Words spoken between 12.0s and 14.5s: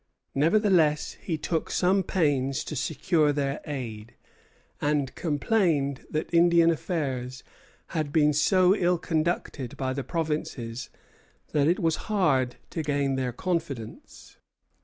hard to gain their confidence.